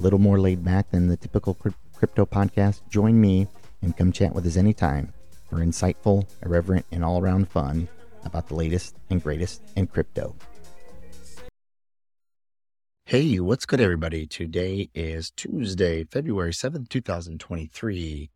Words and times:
little 0.00 0.18
more 0.18 0.40
laid 0.40 0.64
back 0.64 0.90
than 0.90 1.08
the 1.08 1.16
typical 1.16 1.54
crypto 1.94 2.24
podcast. 2.24 2.80
Join 2.88 3.20
me 3.20 3.46
and 3.82 3.96
come 3.96 4.12
chat 4.12 4.34
with 4.34 4.46
us 4.46 4.56
anytime 4.56 5.12
for 5.48 5.56
insightful, 5.56 6.26
irreverent, 6.44 6.86
and 6.90 7.04
all 7.04 7.20
around 7.20 7.48
fun 7.48 7.88
about 8.24 8.48
the 8.48 8.54
latest 8.54 8.96
and 9.10 9.22
greatest 9.22 9.62
in 9.76 9.86
crypto. 9.86 10.34
Hey, 13.04 13.40
what's 13.40 13.66
good, 13.66 13.80
everybody? 13.80 14.26
Today 14.26 14.88
is 14.94 15.32
Tuesday, 15.32 16.04
February 16.04 16.52
7th, 16.52 16.88
2023. 16.88 18.30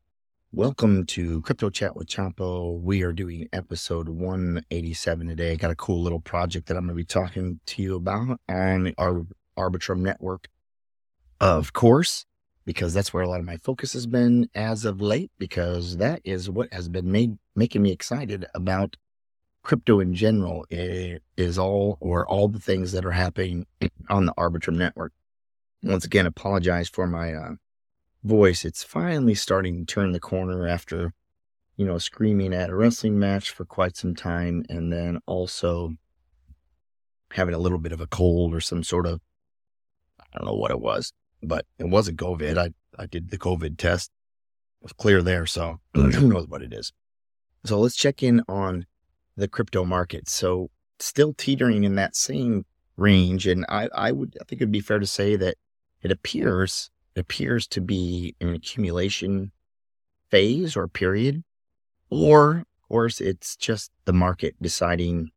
Welcome 0.53 1.07
to 1.07 1.41
Crypto 1.43 1.71
Chat 1.71 1.97
with 1.97 2.09
Chapo. 2.09 2.81
We 2.81 3.03
are 3.03 3.13
doing 3.13 3.49
episode 3.53 4.09
187 4.09 5.29
today. 5.29 5.53
I 5.53 5.57
got 5.57 5.71
a 5.71 5.77
cool 5.77 6.03
little 6.03 6.21
project 6.21 6.67
that 6.67 6.77
I'm 6.77 6.85
going 6.85 6.97
to 6.97 7.01
be 7.01 7.05
talking 7.05 7.61
to 7.67 7.83
you 7.83 7.97
about 7.97 8.41
on 8.49 8.95
our 8.99 9.25
Arbitrum 9.57 9.99
network, 9.99 10.49
of 11.45 11.75
course, 11.75 12.25
because 12.65 12.95
that's 12.95 13.13
where 13.13 13.23
a 13.23 13.29
lot 13.29 13.39
of 13.39 13.45
my 13.45 13.59
focus 13.59 13.93
has 13.93 14.07
been 14.07 14.49
as 14.55 14.87
of 14.87 15.03
late, 15.03 15.31
because 15.39 15.99
that 15.99 16.23
is 16.25 16.49
what 16.49 16.73
has 16.73 16.89
been 16.89 17.13
made 17.13 17.37
making 17.55 17.83
me 17.83 17.93
excited 17.93 18.47
about 18.55 18.97
crypto 19.63 20.01
in 20.01 20.15
general 20.15 20.67
it 20.71 21.23
is 21.37 21.59
all 21.59 21.99
or 22.01 22.27
all 22.27 22.49
the 22.49 22.59
things 22.59 22.93
that 22.93 23.05
are 23.05 23.11
happening 23.11 23.67
on 24.09 24.25
the 24.25 24.33
Arbitrum 24.39 24.77
network. 24.77 25.13
Once 25.83 26.07
again, 26.07 26.25
apologize 26.25 26.89
for 26.89 27.07
my 27.07 27.35
uh, 27.35 27.53
voice. 28.23 28.65
It's 28.65 28.83
finally 28.83 29.35
starting 29.35 29.85
to 29.85 29.95
turn 29.95 30.13
the 30.13 30.21
corner 30.21 30.67
after, 30.67 31.13
you 31.77 31.85
know, 31.85 31.99
screaming 31.99 32.55
at 32.55 32.71
a 32.71 32.75
wrestling 32.75 33.19
match 33.19 33.51
for 33.51 33.67
quite 33.67 33.99
some 33.99 34.15
time 34.15 34.65
and 34.71 34.91
then 34.91 35.21
also 35.27 35.93
having 37.33 37.55
a 37.55 37.59
little 37.59 37.79
bit 37.79 37.93
of 37.93 38.01
a 38.01 38.07
cold 38.07 38.55
or 38.55 38.63
some 38.63 38.83
sort 38.83 39.05
of 39.05 39.21
I 40.33 40.39
don't 40.39 40.47
know 40.47 40.55
what 40.55 40.71
it 40.71 40.81
was, 40.81 41.13
but 41.49 41.67
it 41.79 41.89
wasn't 41.89 42.19
COVID. 42.19 42.59
I, 42.59 42.71
I 42.99 43.07
did 43.07 43.31
the 43.31 43.39
COVID 43.39 43.79
test. 43.79 44.11
It 44.81 44.85
was 44.85 44.93
clear 44.93 45.23
there. 45.23 45.47
So 45.47 45.81
mm. 45.95 46.15
who 46.15 46.29
knows 46.29 46.47
what 46.49 46.63
it 46.63 46.73
is. 46.73 46.93
So 47.65 47.81
let's 47.81 47.97
check 47.97 48.23
in 48.23 48.43
on 48.49 48.87
the 49.37 49.49
crypto 49.49 49.85
market. 49.85 50.29
So 50.29 50.71
still 50.99 51.35
teetering 51.35 51.85
in 51.85 51.95
that 51.97 52.15
same 52.17 52.65
range. 52.97 53.47
And 53.47 53.65
I, 53.69 53.89
I 53.95 54.13
would, 54.13 54.37
I 54.41 54.45
think 54.45 54.61
it'd 54.61 54.73
be 54.73 54.81
fair 54.81 54.99
to 54.99 55.07
say 55.07 55.37
that 55.37 55.57
it 56.03 56.11
appears, 56.11 56.91
it 57.15 57.21
appears 57.21 57.67
to 57.69 57.81
be 57.81 58.35
an 58.41 58.55
accumulation 58.55 59.53
phase 60.31 60.77
or 60.77 60.89
period, 60.89 61.43
or 62.11 62.59
of 62.59 62.89
course 62.89 63.21
it's 63.21 63.57
just 63.57 63.91
the 64.05 64.13
market 64.13 64.55
deciding 64.61 65.31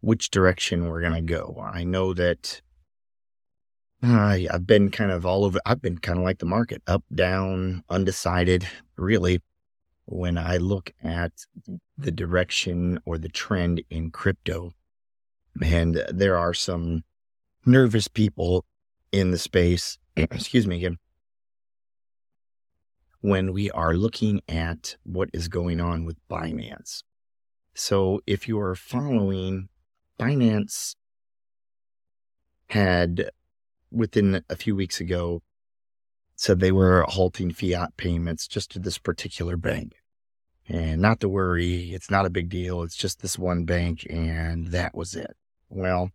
which 0.00 0.30
direction 0.30 0.86
we're 0.86 1.00
going 1.00 1.14
to 1.14 1.20
go. 1.20 1.62
I 1.64 1.84
know 1.84 2.12
that 2.14 2.60
I, 4.02 4.48
I've 4.52 4.66
been 4.66 4.90
kind 4.90 5.12
of 5.12 5.24
all 5.24 5.44
over. 5.44 5.60
I've 5.64 5.80
been 5.80 5.98
kind 5.98 6.18
of 6.18 6.24
like 6.24 6.38
the 6.38 6.46
market, 6.46 6.82
up, 6.86 7.04
down, 7.14 7.84
undecided, 7.88 8.66
really. 8.96 9.40
When 10.06 10.36
I 10.36 10.56
look 10.56 10.92
at 11.04 11.32
the 11.96 12.10
direction 12.10 12.98
or 13.04 13.16
the 13.16 13.28
trend 13.28 13.82
in 13.88 14.10
crypto, 14.10 14.72
and 15.62 16.04
there 16.08 16.36
are 16.36 16.52
some 16.52 17.04
nervous 17.64 18.08
people 18.08 18.64
in 19.12 19.30
the 19.30 19.38
space, 19.38 19.98
excuse 20.16 20.66
me 20.66 20.78
again, 20.78 20.98
when 23.20 23.52
we 23.52 23.70
are 23.70 23.94
looking 23.94 24.40
at 24.48 24.96
what 25.04 25.30
is 25.32 25.46
going 25.46 25.80
on 25.80 26.04
with 26.04 26.16
Binance. 26.28 27.04
So 27.74 28.20
if 28.26 28.48
you 28.48 28.58
are 28.58 28.74
following, 28.74 29.68
Binance 30.18 30.96
had 32.68 33.30
within 33.92 34.42
a 34.48 34.56
few 34.56 34.74
weeks 34.74 35.00
ago 35.00 35.42
said 36.36 36.58
they 36.58 36.72
were 36.72 37.04
halting 37.08 37.52
fiat 37.52 37.96
payments 37.96 38.48
just 38.48 38.70
to 38.72 38.78
this 38.78 38.98
particular 38.98 39.56
bank. 39.56 39.94
And 40.68 41.00
not 41.00 41.20
to 41.20 41.28
worry, 41.28 41.92
it's 41.92 42.10
not 42.10 42.26
a 42.26 42.30
big 42.30 42.48
deal. 42.48 42.82
It's 42.82 42.96
just 42.96 43.20
this 43.20 43.38
one 43.38 43.64
bank, 43.64 44.06
and 44.08 44.68
that 44.68 44.94
was 44.94 45.14
it. 45.14 45.36
Well, 45.68 46.10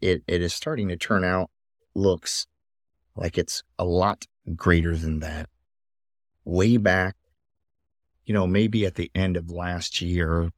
it, 0.00 0.22
it 0.26 0.42
is 0.42 0.54
starting 0.54 0.88
to 0.88 0.96
turn 0.96 1.24
out, 1.24 1.50
looks 1.94 2.46
like 3.14 3.38
it's 3.38 3.62
a 3.78 3.84
lot 3.84 4.26
greater 4.54 4.96
than 4.96 5.20
that. 5.20 5.48
Way 6.44 6.76
back, 6.76 7.16
you 8.24 8.34
know, 8.34 8.46
maybe 8.46 8.86
at 8.86 8.94
the 8.94 9.10
end 9.14 9.36
of 9.36 9.50
last 9.50 10.00
year, 10.00 10.50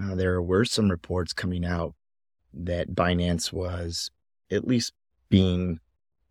uh, 0.00 0.14
there 0.14 0.40
were 0.40 0.64
some 0.64 0.90
reports 0.90 1.32
coming 1.32 1.64
out 1.64 1.94
that 2.52 2.94
Binance 2.94 3.52
was 3.52 4.10
at 4.50 4.66
least 4.66 4.92
being 5.28 5.80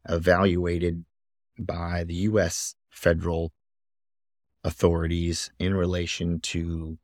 evaluated 0.07 1.05
by 1.59 2.03
the 2.03 2.15
U.S. 2.15 2.75
federal 2.89 3.51
authorities 4.63 5.51
in 5.59 5.73
relation 5.73 6.39
to 6.39 6.97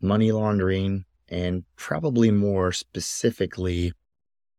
money 0.00 0.32
laundering 0.32 1.04
and 1.28 1.64
probably 1.76 2.30
more 2.30 2.72
specifically 2.72 3.92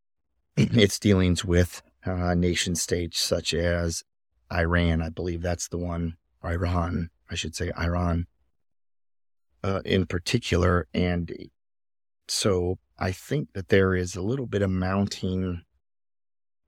its 0.58 1.00
dealings 1.00 1.44
with 1.44 1.82
uh, 2.06 2.34
nation 2.36 2.76
states 2.76 3.20
such 3.20 3.54
as 3.54 4.04
Iran. 4.52 5.02
I 5.02 5.10
believe 5.10 5.42
that's 5.42 5.68
the 5.68 5.78
one, 5.78 6.18
Iran, 6.44 7.10
I 7.30 7.36
should 7.36 7.56
say 7.56 7.72
Iran 7.78 8.28
uh, 9.64 9.82
in 9.86 10.06
particular. 10.06 10.88
And 10.94 11.50
so 12.28 12.78
I 12.98 13.12
think 13.12 13.54
that 13.54 13.70
there 13.70 13.96
is 13.96 14.16
a 14.16 14.22
little 14.22 14.48
bit 14.48 14.62
of 14.62 14.70
mounting 14.70 15.62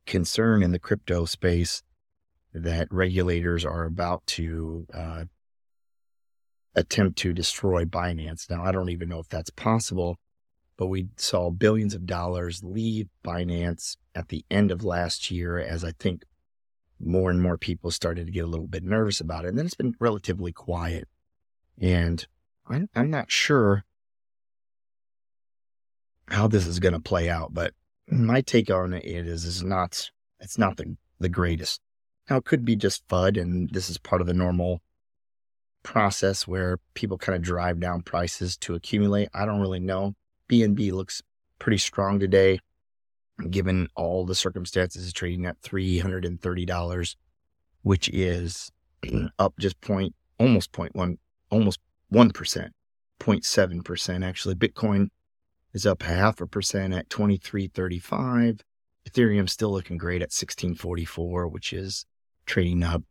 concern 0.06 0.64
in 0.64 0.72
the 0.72 0.80
crypto 0.80 1.26
space 1.26 1.84
that 2.54 2.88
regulators 2.92 3.64
are 3.66 3.86
about 3.86 4.26
to 4.28 4.86
uh, 4.94 5.26
attempt 6.76 7.18
to 7.20 7.34
destroy 7.34 7.86
Binance. 7.86 8.50
Now, 8.50 8.64
I 8.64 8.72
don't 8.72 8.90
even 8.90 9.10
know 9.10 9.20
if 9.20 9.30
that's 9.30 9.50
possible, 9.50 10.18
but 10.78 10.88
we 10.88 11.08
saw 11.18 11.50
billions 11.50 11.94
of 11.94 12.06
dollars 12.06 12.64
leave 12.64 13.08
Binance 13.24 13.98
at 14.16 14.30
the 14.30 14.46
end 14.50 14.72
of 14.72 14.84
last 14.84 15.32
year 15.32 15.60
as 15.60 15.84
I 15.84 15.92
think 15.92 16.24
more 17.00 17.30
and 17.32 17.42
more 17.42 17.58
people 17.58 17.92
started 17.92 18.26
to 18.26 18.32
get 18.32 18.44
a 18.44 18.48
little 18.48 18.68
bit 18.68 18.84
nervous 18.84 19.20
about 19.20 19.46
it. 19.46 19.50
And 19.50 19.58
then 19.58 19.66
it's 19.66 19.76
been 19.76 19.96
relatively 20.00 20.52
quiet. 20.52 21.08
And 21.80 22.26
I'm, 22.68 22.90
I'm 22.96 23.10
not 23.10 23.32
sure 23.32 23.86
how 26.28 26.48
this 26.48 26.68
is 26.68 26.80
going 26.80 26.94
to 26.94 27.00
play 27.00 27.30
out, 27.30 27.54
but 27.54 27.74
my 28.10 28.42
take 28.42 28.70
on 28.70 28.94
it 28.94 29.06
is 29.06 29.46
is 29.46 29.64
not 29.64 30.10
it's 30.40 30.58
not 30.58 30.78
the 30.78 30.96
the 31.20 31.30
greatest. 31.30 31.82
Now 32.30 32.38
it 32.38 32.46
could 32.46 32.66
be 32.66 32.76
just 32.76 33.08
FUD, 33.08 33.40
and 33.40 33.70
this 33.70 33.90
is 33.90 33.98
part 33.98 34.22
of 34.22 34.28
the 34.28 34.34
normal 34.34 34.82
process 35.84 36.48
where 36.48 36.80
people 36.94 37.18
kind 37.18 37.36
of 37.36 37.42
drive 37.42 37.80
down 37.80 38.02
prices 38.02 38.58
to 38.58 38.76
accumulate. 38.76 39.30
I 39.34 39.46
don't 39.46 39.60
really 39.60 39.80
know. 39.80 40.16
BNB 40.50 40.92
looks 40.92 41.22
pretty 41.60 41.78
strong 41.78 42.20
today, 42.20 42.60
given 43.50 43.88
all 43.96 44.26
the 44.26 44.36
circumstances. 44.36 45.04
It's 45.04 45.14
trading 45.14 45.46
at 45.46 45.62
three 45.62 46.00
hundred 46.00 46.26
and 46.26 46.42
thirty 46.42 46.66
dollars, 46.66 47.16
which 47.84 48.10
is 48.10 48.72
up 49.40 49.54
just 49.60 49.80
point 49.82 50.16
almost 50.40 50.72
point 50.72 50.96
one 50.96 51.18
almost 51.50 51.80
one 52.10 52.32
percent, 52.32 52.74
0.7 53.20 53.84
percent 53.84 54.24
actually. 54.24 54.56
Bitcoin 54.56 55.10
is 55.74 55.86
up 55.86 56.04
half 56.04 56.42
a 56.42 56.48
percent 56.48 56.94
at 56.94 57.10
23.35. 57.10 58.62
Ethereum 59.10 59.50
still 59.50 59.72
looking 59.72 59.98
great 59.98 60.22
at 60.22 60.32
1644, 60.32 61.48
which 61.48 61.74
is 61.74 62.06
trading 62.46 62.84
up, 62.84 63.04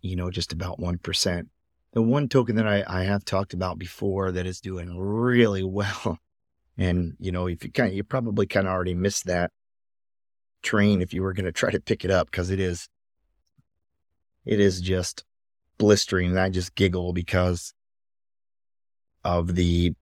you 0.00 0.16
know, 0.16 0.30
just 0.30 0.52
about 0.52 0.78
1%. 0.78 1.48
The 1.92 2.02
one 2.02 2.28
token 2.28 2.56
that 2.56 2.66
I, 2.66 2.84
I 2.86 3.04
have 3.04 3.24
talked 3.24 3.54
about 3.54 3.78
before 3.78 4.32
that 4.32 4.46
is 4.46 4.60
doing 4.60 4.96
really 4.96 5.62
well. 5.64 6.18
And, 6.78 7.14
you 7.18 7.32
know, 7.32 7.46
if 7.46 7.64
you 7.64 7.72
kind 7.72 7.94
you 7.94 8.04
probably 8.04 8.46
kind 8.46 8.66
of 8.66 8.72
already 8.72 8.94
missed 8.94 9.26
that 9.26 9.50
train 10.62 11.00
if 11.00 11.14
you 11.14 11.22
were 11.22 11.32
going 11.32 11.46
to 11.46 11.52
try 11.52 11.70
to 11.70 11.80
pick 11.80 12.04
it 12.04 12.10
up 12.10 12.30
because 12.30 12.50
it 12.50 12.60
is, 12.60 12.88
it 14.44 14.60
is 14.60 14.80
just 14.80 15.24
blistering. 15.78 16.30
And 16.30 16.40
I 16.40 16.50
just 16.50 16.74
giggle 16.74 17.12
because 17.12 17.72
of 19.24 19.54
the 19.54 19.94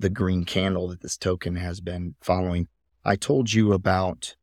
the 0.00 0.10
green 0.10 0.44
candle 0.44 0.88
that 0.88 1.02
this 1.02 1.16
token 1.16 1.56
has 1.56 1.80
been 1.80 2.14
following. 2.20 2.66
I 3.04 3.16
told 3.16 3.52
you 3.52 3.72
about 3.72 4.34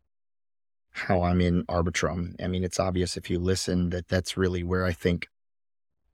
how 0.92 1.24
I'm 1.24 1.42
in 1.42 1.63
Arbitrum. 1.65 2.36
I 2.42 2.48
mean, 2.48 2.63
it's 2.63 2.80
obvious 2.80 3.18
if 3.18 3.30
you 3.30 3.39
listen 3.39 3.89
that 3.89 4.07
that's 4.07 4.38
really 4.38 4.63
where 4.63 4.86
I 4.86 4.94
think 4.94 5.27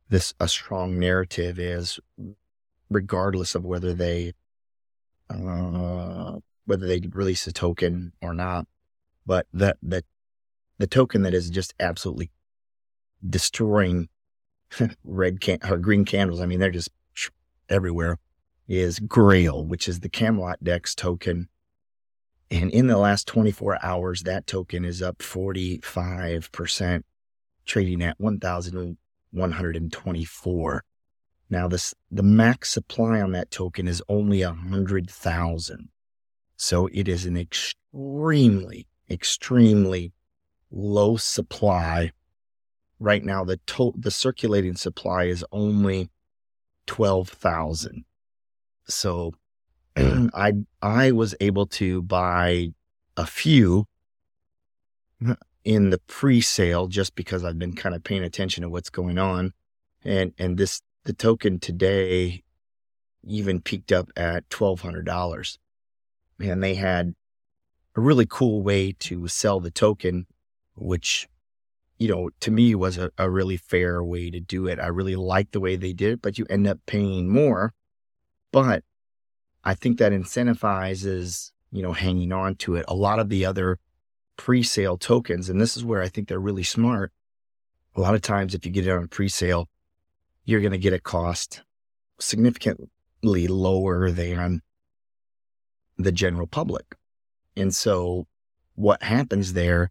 this 0.10 0.34
a 0.40 0.48
strong 0.48 0.98
narrative 0.98 1.60
is, 1.60 2.00
regardless 2.90 3.54
of 3.54 3.66
whether 3.66 3.94
they 3.94 4.34
uh, 5.30 6.38
whether 6.66 6.88
they 6.88 7.01
release 7.12 7.46
a 7.46 7.51
token 7.51 8.13
or 8.22 8.34
not. 8.34 8.66
But 9.25 9.48
that 9.54 9.78
that 9.84 10.06
the 10.78 10.88
token 10.88 11.24
that 11.24 11.34
is 11.34 11.50
just 11.50 11.74
absolutely 11.80 12.31
destroying 13.28 14.07
red 15.04 15.42
can 15.42 15.60
or 15.69 15.78
green 15.78 16.06
candles. 16.06 16.39
I 16.39 16.46
mean, 16.46 16.60
they're 16.60 16.72
just 16.72 16.89
everywhere. 17.69 18.19
Is 18.68 19.00
Grail, 19.00 19.65
which 19.65 19.88
is 19.88 20.00
the 20.00 20.10
Camelot 20.10 20.63
Dex 20.63 20.95
token. 20.95 21.50
And 22.50 22.71
in 22.71 22.88
the 22.88 22.98
last 22.98 23.27
24 23.27 23.77
hours, 23.83 24.24
that 24.24 24.48
token 24.48 24.86
is 24.86 25.01
up 25.01 25.18
45%, 25.18 27.04
trading 27.65 28.04
at 28.04 28.19
1,124. 28.19 30.83
Now, 31.50 31.68
this, 31.68 31.94
the 32.10 32.24
max 32.24 32.69
supply 32.69 33.19
on 33.21 33.33
that 33.33 33.51
token 33.51 33.88
is 33.88 34.01
only 34.07 34.44
100,000. 34.44 35.89
So 36.56 36.88
it 36.94 37.07
is 37.07 37.25
an 37.25 37.38
extremely, 37.38 38.88
extremely 39.10 40.13
low 40.71 41.18
supply. 41.18 42.12
Right 43.00 43.24
now, 43.24 43.44
the 43.44 43.57
to- 43.57 43.95
the 43.98 44.12
circulating 44.12 44.75
supply 44.75 45.25
is 45.25 45.44
only 45.51 46.10
12,000. 46.86 48.06
So 48.88 49.34
mm. 49.96 50.30
I 50.34 50.54
I 50.82 51.12
was 51.12 51.36
able 51.40 51.68
to 51.68 52.02
buy 52.02 52.70
a 53.16 53.26
few 53.26 53.88
in 55.64 55.90
the 55.92 56.00
pre-sale 56.08 56.88
just 56.88 57.16
because 57.16 57.44
I've 57.44 57.60
been 57.60 57.74
kind 57.74 57.96
of 57.96 58.04
paying 58.04 58.24
attention 58.24 58.64
to 58.64 58.70
what's 58.70 58.90
going 58.90 59.18
on. 59.18 59.54
And 60.04 60.34
and 60.38 60.58
this 60.58 60.82
the 61.06 61.14
token 61.14 61.60
today 61.60 62.44
even 63.26 63.62
peaked 63.62 63.92
up 63.92 64.10
at 64.16 64.50
twelve 64.50 64.82
hundred 64.82 65.06
dollars. 65.06 65.58
And 66.40 66.64
they 66.64 66.76
had 66.76 67.14
a 67.96 68.02
really 68.02 68.26
cool 68.28 68.64
way 68.64 68.92
to 69.00 69.28
sell 69.28 69.60
the 69.60 69.72
token, 69.72 70.26
which 70.76 71.28
you 72.00 72.08
know, 72.08 72.30
to 72.42 72.52
me 72.52 72.76
was 72.76 72.98
a, 72.98 73.12
a 73.18 73.30
really 73.30 73.56
fair 73.56 74.04
way 74.04 74.30
to 74.30 74.40
do 74.40 74.68
it. 74.68 74.80
I 74.80 74.88
really 74.88 75.16
like 75.16 75.52
the 75.52 75.62
way 75.62 75.76
they 75.76 75.94
did 75.94 76.14
it, 76.14 76.22
but 76.22 76.38
you 76.38 76.46
end 76.50 76.68
up 76.68 76.80
paying 76.86 77.30
more. 77.30 77.74
But 78.54 78.84
I 79.64 79.74
think 79.74 79.98
that 79.98 80.14
incentivizes, 80.14 81.52
you 81.72 81.82
know, 81.82 81.92
hanging 81.92 82.32
on 82.32 82.56
to 82.58 82.76
it. 82.76 82.86
A 82.88 82.94
lot 82.94 83.20
of 83.20 83.28
the 83.28 83.46
other 83.46 83.80
pre-sale 84.38 84.98
tokens, 84.98 85.50
and 85.50 85.60
this 85.60 85.76
is 85.76 85.84
where 85.84 86.02
I 86.02 86.08
think 86.08 86.28
they're 86.30 86.40
really 86.40 86.64
smart. 86.64 87.12
A 87.96 88.02
lot 88.02 88.14
of 88.14 88.22
times, 88.22 88.54
if 88.54 88.66
you 88.66 88.72
get 88.72 88.88
it 88.88 88.92
on 88.92 89.08
pre-sale, 89.08 89.68
you're 90.46 90.62
going 90.62 90.72
to 90.72 90.78
get 90.78 90.94
a 90.94 91.00
cost 91.00 91.64
significantly 92.20 93.48
lower 93.48 94.12
than 94.12 94.62
the 95.98 96.12
general 96.12 96.48
public. 96.48 96.96
And 97.56 97.74
so 97.74 98.28
what 98.76 99.02
happens 99.02 99.54
there 99.54 99.90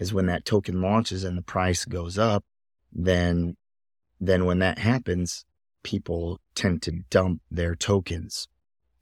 is 0.00 0.12
when 0.12 0.26
that 0.26 0.44
token 0.44 0.80
launches 0.80 1.22
and 1.22 1.38
the 1.38 1.42
price 1.42 1.84
goes 1.84 2.18
up, 2.18 2.44
then, 2.92 3.56
then 4.20 4.46
when 4.46 4.58
that 4.60 4.78
happens, 4.78 5.44
people 5.84 6.40
tend 6.54 6.82
to 6.82 7.02
dump 7.10 7.40
their 7.50 7.74
tokens 7.74 8.48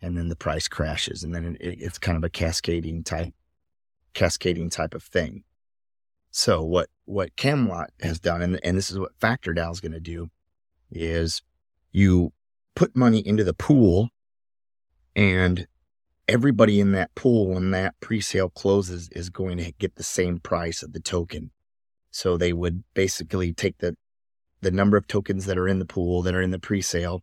and 0.00 0.16
then 0.16 0.28
the 0.28 0.37
price 0.37 0.69
crashes 0.69 1.22
and 1.22 1.34
then 1.34 1.56
it, 1.60 1.78
it's 1.81 1.99
kind 1.99 2.16
of 2.16 2.25
a 2.25 2.31
cascading 2.31 3.04
type 3.04 3.32
cascading 4.14 4.69
type 4.69 4.94
of 4.94 5.02
thing. 5.02 5.44
So 6.31 6.62
what 6.62 6.88
what 7.04 7.37
camelot 7.37 7.90
has 8.00 8.19
done 8.19 8.43
and, 8.43 8.58
and 8.64 8.76
this 8.76 8.90
is 8.90 8.99
what 8.99 9.19
factor 9.20 9.52
is 9.52 9.81
going 9.81 9.93
to 9.93 10.00
do 10.00 10.31
is 10.90 11.43
you 11.93 12.32
put 12.75 12.96
money 12.96 13.26
into 13.26 13.44
the 13.44 13.54
pool 13.54 14.08
and 15.14 15.66
everybody 16.28 16.81
in 16.81 16.93
that 16.93 17.14
pool 17.14 17.49
when 17.54 17.70
that 17.72 17.94
pre-sale 18.00 18.49
closes 18.49 19.08
is 19.10 19.28
going 19.28 19.58
to 19.58 19.72
get 19.72 19.96
the 19.96 20.02
same 20.02 20.38
price 20.38 20.82
of 20.82 20.93
the 20.93 21.00
token. 21.00 21.50
So 22.10 22.37
they 22.37 22.52
would 22.52 22.84
basically 22.94 23.52
take 23.52 23.78
the 23.78 23.96
the 24.60 24.70
number 24.70 24.96
of 24.96 25.08
tokens 25.08 25.46
that 25.46 25.58
are 25.58 25.66
in 25.66 25.81
the 25.81 25.84
pool 25.84 26.22
that 26.22 26.34
are 26.34 26.43
in 26.43 26.52
the 26.52 26.58
pre-sale 26.58 27.22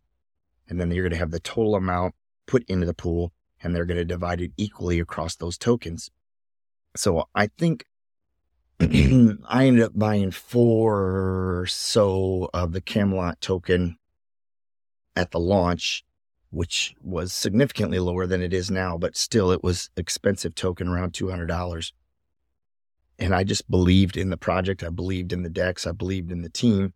and 0.70 0.80
then 0.80 0.90
you're 0.90 1.02
going 1.04 1.12
to 1.12 1.18
have 1.18 1.32
the 1.32 1.40
total 1.40 1.74
amount 1.74 2.14
put 2.46 2.64
into 2.68 2.86
the 2.86 2.94
pool 2.94 3.32
and 3.62 3.74
they're 3.74 3.84
going 3.84 3.98
to 3.98 4.04
divide 4.04 4.40
it 4.40 4.52
equally 4.56 5.00
across 5.00 5.36
those 5.36 5.58
tokens. 5.58 6.10
So 6.96 7.28
I 7.34 7.48
think 7.58 7.84
I 8.80 9.66
ended 9.66 9.82
up 9.82 9.92
buying 9.94 10.30
four 10.30 11.60
or 11.60 11.66
so 11.66 12.48
of 12.54 12.72
the 12.72 12.80
Camelot 12.80 13.40
token 13.40 13.98
at 15.14 15.32
the 15.32 15.40
launch, 15.40 16.04
which 16.50 16.94
was 17.02 17.34
significantly 17.34 17.98
lower 17.98 18.26
than 18.26 18.40
it 18.40 18.54
is 18.54 18.70
now, 18.70 18.96
but 18.96 19.16
still 19.16 19.50
it 19.50 19.62
was 19.62 19.90
expensive 19.96 20.54
token 20.54 20.88
around 20.88 21.12
$200. 21.12 21.92
And 23.18 23.34
I 23.34 23.44
just 23.44 23.70
believed 23.70 24.16
in 24.16 24.30
the 24.30 24.38
project. 24.38 24.82
I 24.82 24.88
believed 24.88 25.32
in 25.34 25.42
the 25.42 25.50
DEX. 25.50 25.86
I 25.86 25.92
believed 25.92 26.32
in 26.32 26.40
the 26.40 26.48
team. 26.48 26.94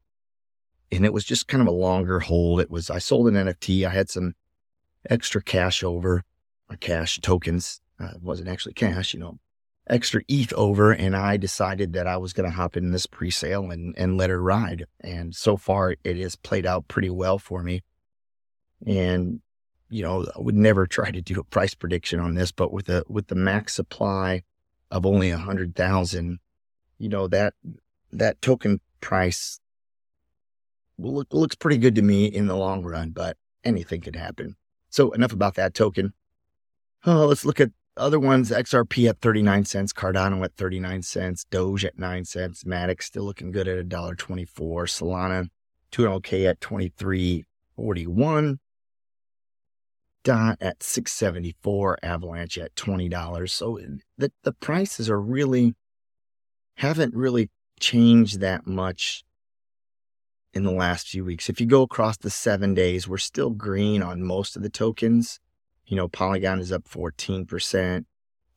And 0.92 1.04
it 1.04 1.12
was 1.12 1.24
just 1.24 1.48
kind 1.48 1.60
of 1.60 1.66
a 1.66 1.72
longer 1.72 2.20
hold. 2.20 2.60
It 2.60 2.70
was, 2.70 2.90
I 2.90 2.98
sold 2.98 3.28
an 3.28 3.34
NFT. 3.34 3.86
I 3.86 3.90
had 3.90 4.10
some 4.10 4.34
extra 5.08 5.42
cash 5.42 5.82
over, 5.82 6.24
or 6.70 6.76
cash 6.76 7.20
tokens. 7.20 7.80
Uh, 8.00 8.10
it 8.14 8.22
wasn't 8.22 8.48
actually 8.48 8.74
cash, 8.74 9.14
you 9.14 9.20
know, 9.20 9.38
extra 9.88 10.22
ETH 10.28 10.52
over. 10.54 10.92
And 10.92 11.16
I 11.16 11.36
decided 11.36 11.92
that 11.92 12.06
I 12.06 12.16
was 12.16 12.32
going 12.32 12.48
to 12.48 12.54
hop 12.54 12.76
in 12.76 12.90
this 12.90 13.06
pre 13.06 13.30
sale 13.30 13.70
and, 13.70 13.94
and 13.96 14.16
let 14.16 14.30
her 14.30 14.42
ride. 14.42 14.86
And 15.00 15.34
so 15.34 15.56
far, 15.56 15.96
it 16.04 16.16
has 16.16 16.36
played 16.36 16.66
out 16.66 16.88
pretty 16.88 17.10
well 17.10 17.38
for 17.38 17.62
me. 17.62 17.82
And, 18.86 19.40
you 19.88 20.02
know, 20.02 20.26
I 20.36 20.40
would 20.40 20.56
never 20.56 20.86
try 20.86 21.10
to 21.10 21.22
do 21.22 21.40
a 21.40 21.44
price 21.44 21.74
prediction 21.74 22.20
on 22.20 22.34
this, 22.34 22.52
but 22.52 22.72
with 22.72 22.88
a, 22.88 23.04
with 23.08 23.28
the 23.28 23.34
max 23.34 23.74
supply 23.74 24.42
of 24.90 25.06
only 25.06 25.30
a 25.30 25.38
hundred 25.38 25.74
thousand, 25.74 26.38
you 26.98 27.08
know, 27.08 27.26
that, 27.28 27.54
that 28.12 28.40
token 28.40 28.80
price 29.00 29.60
look, 30.98 31.32
looks 31.32 31.56
pretty 31.56 31.78
good 31.78 31.94
to 31.96 32.02
me 32.02 32.26
in 32.26 32.46
the 32.46 32.56
long 32.56 32.82
run, 32.82 33.10
but 33.10 33.36
anything 33.64 34.00
could 34.00 34.16
happen. 34.16 34.56
So 34.90 35.10
enough 35.12 35.32
about 35.32 35.54
that 35.54 35.74
token. 35.74 36.12
Oh, 37.06 37.26
let's 37.26 37.44
look 37.44 37.60
at 37.60 37.70
other 37.96 38.18
ones. 38.18 38.50
XRP 38.50 39.08
at 39.08 39.20
39 39.20 39.64
cents, 39.64 39.92
Cardano 39.92 40.44
at 40.44 40.56
39 40.56 41.02
cents, 41.02 41.44
Doge 41.44 41.84
at 41.84 41.98
9 41.98 42.24
cents, 42.24 42.64
Matic 42.64 43.02
still 43.02 43.24
looking 43.24 43.50
good 43.50 43.68
at 43.68 43.88
$1.24, 43.88 44.46
Solana 44.48 45.48
200K 45.92 46.48
at 46.48 46.60
23.41, 46.60 48.58
Dot 50.24 50.56
at 50.60 50.82
674, 50.82 51.98
Avalanche 52.02 52.58
at 52.58 52.74
$20. 52.74 53.50
So 53.50 53.78
the, 54.16 54.32
the 54.42 54.52
prices 54.52 55.10
are 55.10 55.20
really, 55.20 55.74
haven't 56.76 57.14
really 57.14 57.50
changed 57.78 58.40
that 58.40 58.66
much 58.66 59.22
in 60.54 60.62
the 60.62 60.70
last 60.70 61.08
few 61.08 61.24
weeks. 61.24 61.50
If 61.50 61.60
you 61.60 61.66
go 61.66 61.82
across 61.82 62.16
the 62.16 62.30
seven 62.30 62.74
days, 62.74 63.08
we're 63.08 63.18
still 63.18 63.50
green 63.50 64.02
on 64.02 64.22
most 64.22 64.56
of 64.56 64.62
the 64.62 64.70
tokens. 64.70 65.40
You 65.86 65.96
know, 65.96 66.08
Polygon 66.08 66.60
is 66.60 66.72
up 66.72 66.84
14%, 66.84 68.04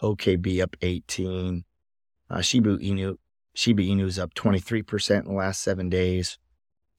OKB 0.01 0.61
up 0.61 0.75
18, 0.81 1.65
uh, 2.29 2.41
Shiba 2.41 2.77
Inu, 2.77 3.17
Shiba 3.55 3.81
Inu 3.81 4.05
is 4.05 4.19
up 4.19 4.33
23% 4.35 5.19
in 5.19 5.25
the 5.25 5.31
last 5.31 5.61
seven 5.61 5.89
days. 5.89 6.37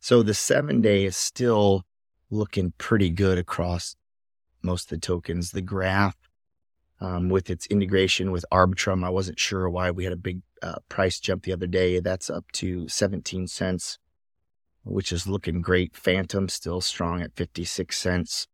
So 0.01 0.23
the 0.23 0.35
seven 0.35 0.81
day 0.81 1.05
is 1.05 1.17
still 1.17 1.85
looking 2.31 2.73
pretty 2.77 3.11
good 3.11 3.39
across 3.39 3.95
most 4.63 4.85
of 4.85 5.01
the 5.01 5.07
tokens. 5.07 5.53
The 5.53 5.63
graph, 5.63 6.17
um, 7.01 7.29
with 7.29 7.49
its 7.49 7.67
integration 7.67 8.33
with 8.33 8.45
Arbitrum, 8.53 9.05
I 9.05 9.11
wasn't 9.11 9.39
sure 9.39 9.71
why 9.71 9.93
we 9.93 10.05
had 10.05 10.13
a 10.13 10.17
big 10.17 10.43
uh, 10.61 10.77
price 10.89 11.21
jump 11.21 11.45
the 11.45 11.53
other 11.53 11.69
day. 11.69 12.01
That's 12.01 12.29
up 12.29 12.51
to 12.53 12.89
17 12.89 13.47
cents 13.47 13.99
which 14.89 15.13
is 15.13 15.27
looking 15.27 15.61
great. 15.61 15.97
Fantom 15.97 16.49
still 16.49 16.81
strong 16.81 17.23
at 17.23 17.35
56 17.37 17.97
cents. 17.97 18.47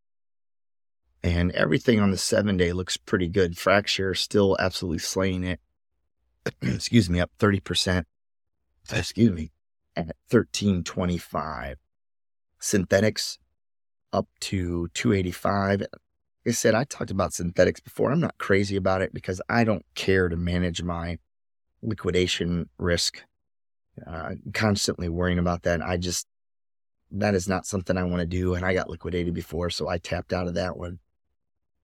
And 1.23 1.53
everything 1.53 2.01
on 2.01 2.11
the 2.11 2.19
seven 2.19 2.57
day 2.57 2.73
looks 2.73 2.97
pretty 2.97 3.29
good. 3.29 3.55
Frax 3.55 3.87
Share 3.87 4.15
still 4.15 4.57
absolutely 4.61 4.99
slaying 4.99 5.45
it. 5.45 5.61
Excuse 6.63 7.09
me, 7.09 7.21
up 7.21 7.31
30%. 7.39 8.05
Excuse 8.93 9.33
me, 9.33 9.51
at 9.97 10.17
1325. 10.29 11.79
Synthetix 12.61 13.39
up 14.13 14.29
to 14.41 14.89
285. 14.89 15.81
Like 15.81 15.89
I 16.47 16.51
said, 16.51 16.75
I 16.75 16.85
talked 16.85 17.11
about 17.11 17.31
Synthetix 17.31 17.83
before. 17.83 18.13
I'm 18.13 18.21
not 18.21 18.37
crazy 18.37 18.77
about 18.77 19.01
it 19.01 19.15
because 19.15 19.41
I 19.49 19.65
don't 19.65 19.85
care 19.95 20.29
to 20.29 20.37
manage 20.37 20.83
my 20.83 21.19
liquidation 21.83 22.69
risk 22.79 23.23
uh, 24.07 24.35
constantly 24.53 25.09
worrying 25.09 25.39
about 25.39 25.63
that. 25.63 25.83
I 25.83 25.97
just, 25.97 26.27
that 27.11 27.35
is 27.35 27.49
not 27.49 27.67
something 27.67 27.97
I 27.97 28.05
want 28.05 28.21
to 28.21 28.27
do. 28.27 28.55
And 28.55 28.65
I 28.65 28.75
got 28.75 28.91
liquidated 28.91 29.35
before, 29.35 29.71
so 29.71 29.89
I 29.89 29.99
tapped 29.99 30.33
out 30.33 30.49
of 30.49 30.55
that 30.55 30.77
one. 30.77 30.99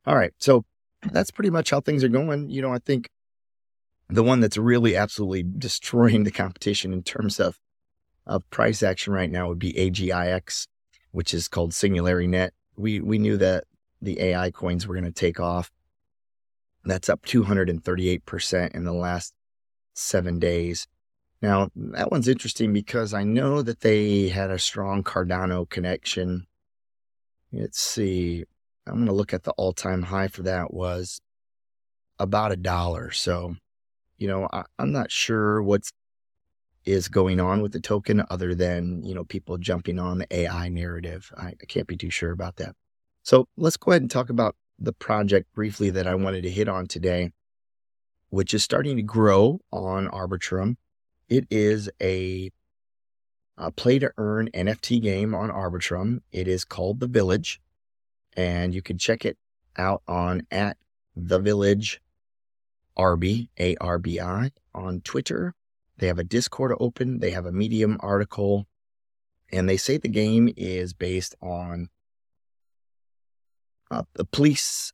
All 0.06 0.16
right. 0.16 0.32
So 0.38 0.64
that's 1.12 1.30
pretty 1.30 1.50
much 1.50 1.70
how 1.70 1.80
things 1.80 2.02
are 2.02 2.08
going. 2.08 2.50
You 2.50 2.62
know, 2.62 2.72
I 2.72 2.78
think 2.78 3.10
The 4.08 4.24
one 4.24 4.40
that's 4.40 4.56
really 4.56 4.96
absolutely 4.96 5.44
destroying 5.44 6.24
the 6.24 6.30
competition 6.32 6.92
in 6.92 7.02
terms 7.02 7.38
of, 7.38 7.58
of 8.26 8.48
price 8.50 8.82
action 8.82 9.12
right 9.12 9.30
now 9.30 9.48
would 9.48 9.58
be 9.58 9.72
AGIX, 9.74 10.66
which 11.12 11.32
is 11.32 11.48
called 11.48 11.72
SingularityNET. 11.72 12.50
We, 12.76 13.00
we 13.00 13.18
knew 13.18 13.36
that 13.36 13.64
the 14.02 14.20
AI 14.20 14.50
coins 14.50 14.86
were 14.86 14.94
going 14.94 15.04
to 15.04 15.12
take 15.12 15.38
off. 15.38 15.70
That's 16.84 17.08
up 17.08 17.24
238% 17.26 18.74
in 18.74 18.84
the 18.84 18.92
last 18.92 19.34
seven 19.94 20.38
days. 20.38 20.88
Now, 21.42 21.70
that 21.74 22.10
one's 22.10 22.28
interesting 22.28 22.72
because 22.72 23.14
I 23.14 23.24
know 23.24 23.62
that 23.62 23.80
they 23.80 24.28
had 24.28 24.50
a 24.50 24.58
strong 24.58 25.02
Cardano 25.02 25.68
connection. 25.68 26.46
Let's 27.52 27.80
see. 27.80 28.44
I'm 28.86 28.94
going 28.94 29.06
to 29.06 29.12
look 29.12 29.32
at 29.32 29.44
the 29.44 29.52
all 29.52 29.72
time 29.72 30.02
high 30.02 30.28
for 30.28 30.42
that 30.42 30.72
was 30.74 31.20
about 32.18 32.52
a 32.52 32.56
dollar. 32.56 33.10
So, 33.10 33.56
you 34.18 34.28
know, 34.28 34.48
I, 34.52 34.64
am 34.78 34.92
not 34.92 35.10
sure 35.10 35.62
what's 35.62 35.90
is 36.84 37.08
going 37.08 37.40
on 37.40 37.60
with 37.60 37.72
the 37.72 37.80
token 37.80 38.24
other 38.30 38.54
than, 38.54 39.04
you 39.04 39.14
know, 39.14 39.24
people 39.24 39.58
jumping 39.58 39.98
on 39.98 40.18
the 40.18 40.34
AI 40.34 40.68
narrative. 40.68 41.32
I, 41.36 41.48
I 41.48 41.66
can't 41.68 41.86
be 41.86 41.96
too 41.96 42.10
sure 42.10 42.30
about 42.30 42.56
that. 42.56 42.74
So 43.22 43.46
let's 43.56 43.76
go 43.76 43.92
ahead 43.92 44.02
and 44.02 44.10
talk 44.10 44.30
about 44.30 44.56
the 44.78 44.92
project 44.92 45.52
briefly 45.54 45.90
that 45.90 46.06
I 46.06 46.14
wanted 46.14 46.42
to 46.42 46.50
hit 46.50 46.68
on 46.68 46.86
today, 46.86 47.32
which 48.30 48.54
is 48.54 48.64
starting 48.64 48.96
to 48.96 49.02
grow 49.02 49.60
on 49.70 50.08
Arbitrum. 50.08 50.76
It 51.30 51.46
is 51.48 51.88
a, 52.02 52.50
a 53.56 53.70
play 53.70 54.00
to 54.00 54.10
earn 54.18 54.50
NFT 54.52 55.00
game 55.00 55.32
on 55.32 55.48
Arbitrum. 55.48 56.22
It 56.32 56.48
is 56.48 56.64
called 56.64 56.98
The 56.98 57.06
Village, 57.06 57.60
and 58.36 58.74
you 58.74 58.82
can 58.82 58.98
check 58.98 59.24
it 59.24 59.38
out 59.78 60.02
on 60.08 60.42
at 60.50 60.76
The 61.14 61.38
Village 61.38 62.02
Arbi, 62.98 63.48
A 63.60 63.76
R 63.76 63.98
B 63.98 64.20
I, 64.20 64.50
on 64.74 65.02
Twitter. 65.02 65.54
They 65.98 66.08
have 66.08 66.18
a 66.18 66.24
Discord 66.24 66.76
open, 66.80 67.20
they 67.20 67.30
have 67.30 67.46
a 67.46 67.52
Medium 67.52 67.96
article, 68.00 68.66
and 69.52 69.68
they 69.68 69.76
say 69.76 69.98
the 69.98 70.08
game 70.08 70.52
is 70.56 70.92
based 70.92 71.36
on 71.40 71.90
uh, 73.88 74.02
the 74.14 74.24
police 74.24 74.92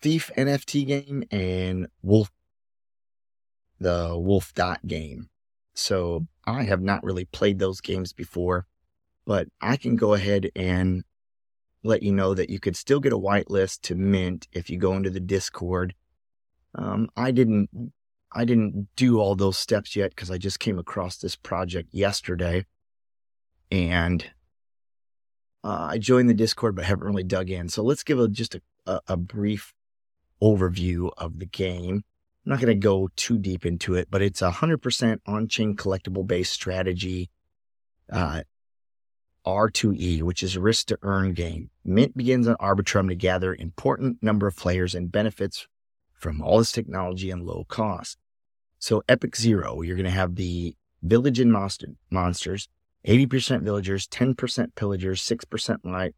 thief 0.00 0.30
NFT 0.36 0.86
game 0.86 1.22
and 1.30 1.86
Wolf, 2.02 2.32
the 3.78 4.18
Wolf 4.18 4.52
Dot 4.54 4.84
game. 4.86 5.28
So 5.74 6.26
I 6.46 6.64
have 6.64 6.82
not 6.82 7.02
really 7.02 7.24
played 7.24 7.58
those 7.58 7.80
games 7.80 8.12
before, 8.12 8.66
but 9.24 9.48
I 9.60 9.76
can 9.76 9.96
go 9.96 10.14
ahead 10.14 10.50
and 10.54 11.04
let 11.82 12.02
you 12.02 12.12
know 12.12 12.34
that 12.34 12.50
you 12.50 12.60
could 12.60 12.76
still 12.76 13.00
get 13.00 13.12
a 13.12 13.18
whitelist 13.18 13.80
to 13.82 13.94
mint 13.94 14.48
if 14.52 14.70
you 14.70 14.78
go 14.78 14.94
into 14.94 15.10
the 15.10 15.20
Discord. 15.20 15.94
Um, 16.74 17.10
I 17.16 17.30
didn't, 17.30 17.92
I 18.32 18.44
didn't 18.44 18.88
do 18.96 19.18
all 19.18 19.34
those 19.34 19.58
steps 19.58 19.96
yet 19.96 20.10
because 20.10 20.30
I 20.30 20.38
just 20.38 20.60
came 20.60 20.78
across 20.78 21.16
this 21.16 21.36
project 21.36 21.88
yesterday, 21.92 22.66
and 23.70 24.24
uh, 25.64 25.88
I 25.90 25.98
joined 25.98 26.28
the 26.28 26.34
Discord, 26.34 26.76
but 26.76 26.84
haven't 26.84 27.06
really 27.06 27.24
dug 27.24 27.50
in. 27.50 27.68
So 27.68 27.82
let's 27.82 28.02
give 28.02 28.18
a, 28.18 28.28
just 28.28 28.54
a, 28.54 28.62
a, 28.86 29.00
a 29.08 29.16
brief 29.16 29.74
overview 30.42 31.10
of 31.18 31.38
the 31.38 31.46
game. 31.46 32.04
I'm 32.44 32.50
not 32.50 32.60
going 32.60 32.74
to 32.74 32.86
go 32.86 33.08
too 33.14 33.38
deep 33.38 33.64
into 33.64 33.94
it, 33.94 34.08
but 34.10 34.20
it's 34.20 34.42
a 34.42 34.50
100% 34.50 35.20
on 35.26 35.46
chain 35.46 35.76
collectible 35.76 36.26
based 36.26 36.52
strategy, 36.52 37.30
uh, 38.10 38.42
R2E, 39.46 40.22
which 40.22 40.42
is 40.42 40.58
risk 40.58 40.86
to 40.86 40.98
earn 41.02 41.34
game. 41.34 41.70
Mint 41.84 42.16
begins 42.16 42.48
on 42.48 42.56
Arbitrum 42.56 43.08
to 43.08 43.14
gather 43.14 43.54
important 43.54 44.22
number 44.22 44.46
of 44.46 44.56
players 44.56 44.94
and 44.94 45.12
benefits 45.12 45.68
from 46.14 46.40
all 46.40 46.58
this 46.58 46.72
technology 46.72 47.30
and 47.30 47.44
low 47.44 47.64
cost. 47.68 48.18
So 48.78 49.02
Epoch 49.08 49.36
Zero, 49.36 49.82
you're 49.82 49.96
going 49.96 50.04
to 50.04 50.10
have 50.10 50.34
the 50.34 50.74
village 51.02 51.38
and 51.38 51.52
monster, 51.52 51.88
monsters, 52.10 52.68
80% 53.06 53.62
villagers, 53.62 54.06
10% 54.08 54.74
pillagers, 54.74 55.22
6% 55.22 55.78
li- 55.84 56.14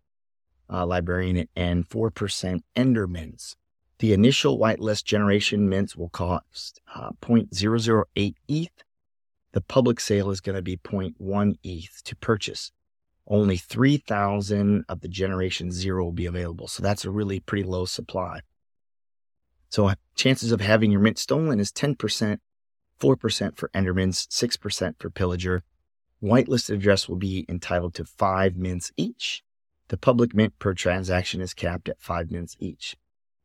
uh, 0.71 0.87
librarian, 0.87 1.49
and 1.57 1.88
4% 1.88 2.61
endermans. 2.76 3.57
The 3.98 4.12
initial 4.12 4.58
whitelist 4.58 5.04
generation 5.04 5.68
mints 5.68 5.96
will 5.96 6.08
cost 6.08 6.80
uh, 6.94 7.10
0.008 7.22 8.34
ETH. 8.48 8.84
The 9.52 9.60
public 9.60 10.00
sale 10.00 10.30
is 10.30 10.40
going 10.40 10.56
to 10.56 10.62
be 10.62 10.76
0.1 10.76 11.54
ETH 11.62 12.02
to 12.04 12.16
purchase. 12.16 12.72
Only 13.26 13.56
3,000 13.56 14.84
of 14.88 15.00
the 15.00 15.08
generation 15.08 15.70
zero 15.70 16.04
will 16.04 16.12
be 16.12 16.26
available. 16.26 16.68
So 16.68 16.82
that's 16.82 17.04
a 17.04 17.10
really 17.10 17.40
pretty 17.40 17.64
low 17.64 17.84
supply. 17.84 18.40
So 19.70 19.92
chances 20.14 20.52
of 20.52 20.60
having 20.60 20.90
your 20.90 21.00
mint 21.00 21.18
stolen 21.18 21.58
is 21.58 21.72
10%, 21.72 22.38
4% 23.00 23.56
for 23.56 23.70
Endermans, 23.74 24.26
6% 24.28 24.94
for 24.98 25.10
Pillager, 25.10 25.62
Whitelisted 26.24 26.76
address 26.76 27.06
will 27.06 27.16
be 27.16 27.44
entitled 27.50 27.92
to 27.94 28.04
five 28.06 28.56
mints 28.56 28.90
each. 28.96 29.42
The 29.88 29.98
public 29.98 30.34
mint 30.34 30.58
per 30.58 30.72
transaction 30.72 31.42
is 31.42 31.52
capped 31.52 31.86
at 31.86 32.00
five 32.00 32.30
mints 32.30 32.56
each. 32.58 32.96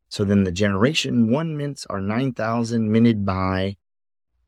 So 0.09 0.23
then 0.23 0.43
the 0.43 0.51
generation 0.51 1.31
one 1.31 1.55
mints 1.55 1.85
are 1.85 2.01
9,000 2.01 2.91
minted 2.91 3.25
by 3.25 3.77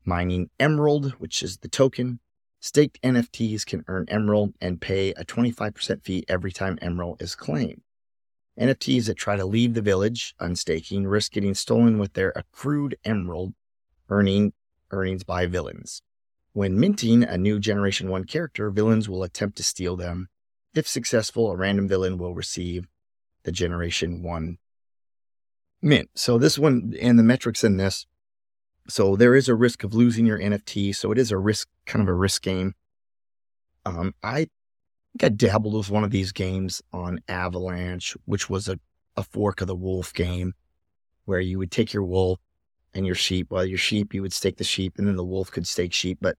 mining 0.04 0.50
Emerald, 0.58 1.12
which 1.12 1.42
is 1.42 1.58
the 1.58 1.68
token. 1.68 2.18
Staked 2.60 3.00
NFTs 3.02 3.64
can 3.64 3.84
earn 3.86 4.06
Emerald 4.08 4.54
and 4.60 4.80
pay 4.80 5.10
a 5.10 5.24
25% 5.24 6.02
fee 6.02 6.24
every 6.28 6.52
time 6.52 6.78
Emerald 6.82 7.22
is 7.22 7.36
claimed. 7.36 7.82
NFTs 8.60 9.06
that 9.06 9.14
try 9.14 9.36
to 9.36 9.46
leave 9.46 9.74
the 9.74 9.80
village 9.80 10.34
unstaking 10.38 11.06
risk 11.06 11.32
getting 11.32 11.54
stolen 11.54 11.98
with 11.98 12.12
their 12.12 12.32
accrued 12.36 12.96
Emerald 13.04 13.54
earning 14.08 14.52
earnings 14.90 15.24
by 15.24 15.46
villains. 15.46 16.02
When 16.52 16.78
minting 16.78 17.22
a 17.22 17.38
new 17.38 17.58
Generation 17.58 18.10
1 18.10 18.24
character, 18.24 18.70
villains 18.70 19.08
will 19.08 19.22
attempt 19.22 19.56
to 19.56 19.62
steal 19.62 19.96
them. 19.96 20.28
If 20.74 20.86
successful, 20.86 21.50
a 21.50 21.56
random 21.56 21.88
villain 21.88 22.18
will 22.18 22.34
receive 22.34 22.88
the 23.44 23.52
Generation 23.52 24.22
1 24.22 24.58
mint. 25.82 26.10
So, 26.14 26.38
this 26.38 26.58
one 26.58 26.94
and 27.00 27.18
the 27.18 27.22
metrics 27.22 27.64
in 27.64 27.76
this. 27.76 28.06
So, 28.88 29.16
there 29.16 29.34
is 29.34 29.48
a 29.48 29.54
risk 29.54 29.84
of 29.84 29.94
losing 29.94 30.26
your 30.26 30.38
NFT. 30.38 30.94
So, 30.94 31.12
it 31.12 31.18
is 31.18 31.30
a 31.30 31.38
risk, 31.38 31.68
kind 31.86 32.02
of 32.02 32.08
a 32.08 32.14
risk 32.14 32.42
game. 32.42 32.74
Um, 33.84 34.14
I 34.22 34.48
think 35.12 35.24
I 35.24 35.28
dabbled 35.28 35.74
with 35.74 35.90
one 35.90 36.04
of 36.04 36.10
these 36.10 36.32
games 36.32 36.82
on 36.92 37.20
Avalanche, 37.28 38.16
which 38.24 38.48
was 38.48 38.68
a, 38.68 38.78
a 39.16 39.22
fork 39.22 39.60
of 39.60 39.66
the 39.66 39.76
wolf 39.76 40.12
game 40.14 40.54
where 41.24 41.40
you 41.40 41.58
would 41.58 41.70
take 41.70 41.92
your 41.92 42.04
wolf 42.04 42.38
and 42.94 43.06
your 43.06 43.14
sheep. 43.14 43.50
Well, 43.50 43.64
your 43.64 43.78
sheep, 43.78 44.14
you 44.14 44.22
would 44.22 44.32
stake 44.32 44.56
the 44.56 44.64
sheep, 44.64 44.94
and 44.98 45.06
then 45.06 45.16
the 45.16 45.24
wolf 45.24 45.50
could 45.50 45.66
stake 45.66 45.92
sheep. 45.92 46.18
But 46.20 46.36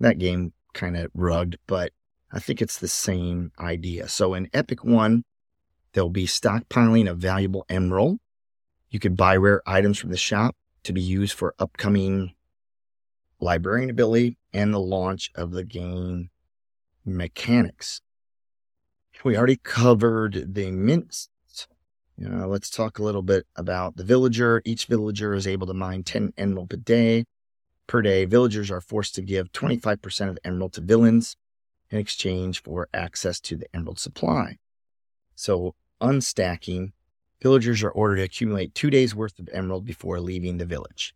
that 0.00 0.18
game 0.18 0.52
kind 0.72 0.96
of 0.96 1.10
rugged, 1.14 1.58
but 1.66 1.92
I 2.30 2.38
think 2.38 2.60
it's 2.60 2.78
the 2.78 2.88
same 2.88 3.52
idea. 3.58 4.08
So 4.08 4.34
in 4.34 4.48
Epoch 4.52 4.84
One, 4.84 5.24
there'll 5.92 6.10
be 6.10 6.26
stockpiling 6.26 7.10
of 7.10 7.18
valuable 7.18 7.64
emerald. 7.68 8.18
You 8.90 8.98
could 8.98 9.16
buy 9.16 9.36
rare 9.36 9.62
items 9.66 9.98
from 9.98 10.10
the 10.10 10.16
shop 10.16 10.56
to 10.84 10.92
be 10.92 11.02
used 11.02 11.34
for 11.34 11.54
upcoming 11.58 12.34
librarian 13.40 13.90
ability 13.90 14.38
and 14.52 14.72
the 14.72 14.80
launch 14.80 15.30
of 15.34 15.50
the 15.50 15.64
game 15.64 16.30
mechanics. 17.04 18.00
We 19.24 19.36
already 19.36 19.56
covered 19.56 20.54
the 20.54 20.70
mints 20.70 21.28
you 22.18 22.28
know, 22.28 22.48
let's 22.48 22.70
talk 22.70 22.98
a 22.98 23.02
little 23.02 23.22
bit 23.22 23.46
about 23.56 23.96
the 23.96 24.04
villager. 24.04 24.62
Each 24.64 24.86
villager 24.86 25.34
is 25.34 25.46
able 25.46 25.66
to 25.66 25.74
mine 25.74 26.02
10 26.02 26.32
emerald 26.38 26.70
per 26.70 26.76
day. 26.78 27.24
Per 27.86 28.00
day, 28.00 28.24
villagers 28.24 28.70
are 28.70 28.80
forced 28.80 29.14
to 29.16 29.22
give 29.22 29.52
25% 29.52 30.30
of 30.30 30.38
emerald 30.42 30.72
to 30.74 30.80
villains 30.80 31.36
in 31.90 31.98
exchange 31.98 32.62
for 32.62 32.88
access 32.94 33.38
to 33.40 33.56
the 33.56 33.66
emerald 33.74 33.98
supply. 33.98 34.56
So, 35.34 35.74
unstacking, 36.00 36.92
villagers 37.40 37.82
are 37.82 37.90
ordered 37.90 38.16
to 38.16 38.22
accumulate 38.22 38.74
two 38.74 38.90
days 38.90 39.14
worth 39.14 39.38
of 39.38 39.48
emerald 39.52 39.84
before 39.84 40.20
leaving 40.20 40.58
the 40.58 40.66
village. 40.66 41.14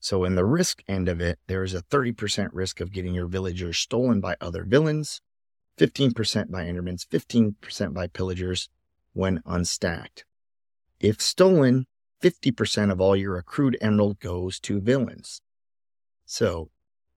So, 0.00 0.24
in 0.24 0.36
the 0.36 0.44
risk 0.44 0.82
end 0.86 1.08
of 1.08 1.20
it, 1.20 1.38
there 1.48 1.64
is 1.64 1.74
a 1.74 1.82
30% 1.82 2.50
risk 2.52 2.80
of 2.80 2.92
getting 2.92 3.14
your 3.14 3.26
villagers 3.26 3.78
stolen 3.78 4.20
by 4.20 4.36
other 4.40 4.64
villains, 4.64 5.20
15% 5.76 6.50
by 6.50 6.64
endermans, 6.64 7.06
15% 7.06 7.94
by 7.94 8.06
pillagers 8.06 8.68
when 9.12 9.42
unstacked. 9.44 10.24
If 11.00 11.20
stolen, 11.20 11.86
50% 12.22 12.90
of 12.90 13.00
all 13.00 13.16
your 13.16 13.36
accrued 13.36 13.76
emerald 13.80 14.20
goes 14.20 14.58
to 14.60 14.80
villains. 14.80 15.40
So 16.24 16.70